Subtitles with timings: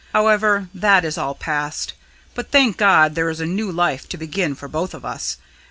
[0.13, 1.93] However, that is all past.
[2.33, 5.37] But thank God there is a new life to begin for both of us.